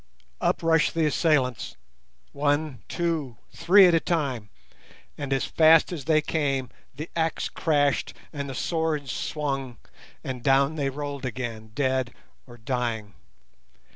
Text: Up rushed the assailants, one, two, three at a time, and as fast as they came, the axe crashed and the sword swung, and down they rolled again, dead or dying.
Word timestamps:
Up 0.41 0.63
rushed 0.63 0.95
the 0.95 1.05
assailants, 1.05 1.75
one, 2.31 2.81
two, 2.89 3.37
three 3.53 3.85
at 3.85 3.93
a 3.93 3.99
time, 3.99 4.49
and 5.15 5.31
as 5.31 5.45
fast 5.45 5.91
as 5.93 6.05
they 6.05 6.21
came, 6.23 6.69
the 6.95 7.07
axe 7.15 7.47
crashed 7.49 8.15
and 8.33 8.49
the 8.49 8.55
sword 8.55 9.09
swung, 9.09 9.77
and 10.23 10.41
down 10.41 10.73
they 10.73 10.89
rolled 10.89 11.23
again, 11.23 11.71
dead 11.75 12.15
or 12.47 12.57
dying. 12.57 13.13